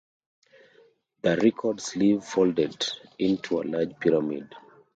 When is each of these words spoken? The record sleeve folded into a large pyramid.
The 1.21 1.37
record 1.43 1.79
sleeve 1.79 2.23
folded 2.23 2.87
into 3.19 3.61
a 3.61 3.61
large 3.61 3.99
pyramid. 3.99 4.51